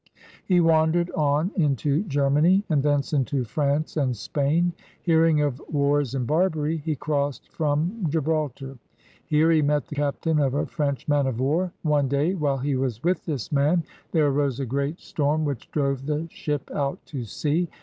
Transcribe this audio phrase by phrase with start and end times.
[0.47, 4.73] He wandered on mto Germany and thence into France and Spain.
[5.03, 8.79] Hearing of wars in Barbary, he crossed from Gibraltar.
[9.27, 11.71] Here he met the captain of a French man of war.
[11.83, 16.07] One day while he was with this man there arose a great storm which drove
[16.07, 17.69] the ship out to sea.